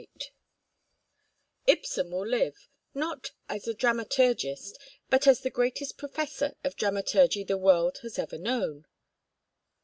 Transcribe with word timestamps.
XXXVIII 0.01 0.31
"Ibsen 1.67 2.09
will 2.09 2.25
live, 2.25 2.67
not 2.95 3.29
as 3.47 3.67
a 3.67 3.75
dramaturgist, 3.75 4.79
but 5.11 5.27
as 5.27 5.41
the 5.41 5.51
greatest 5.51 5.99
professor 5.99 6.55
of 6.63 6.75
dramaturgy 6.75 7.43
the 7.43 7.55
world 7.55 7.99
has 7.99 8.17
ever 8.17 8.39
known." 8.39 8.87